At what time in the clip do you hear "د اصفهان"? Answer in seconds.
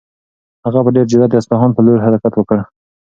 1.31-1.71